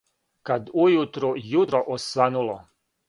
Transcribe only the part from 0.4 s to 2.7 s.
Кад ујутру јутро освануло,